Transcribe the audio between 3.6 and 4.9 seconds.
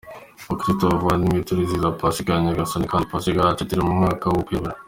turi mu mwaka w’ukwemera.